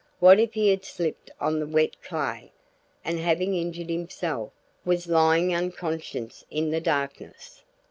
What 0.19 0.39
if 0.39 0.55
he 0.55 0.69
had 0.69 0.83
slipped 0.83 1.29
on 1.39 1.59
the 1.59 1.67
wet 1.67 2.01
clay, 2.01 2.51
and 3.05 3.19
having 3.19 3.53
injured 3.55 3.91
himself, 3.91 4.51
was 4.83 5.05
lying 5.05 5.53
unconscious 5.53 6.43
in 6.49 6.71
the 6.71 6.81
darkness? 6.81 7.61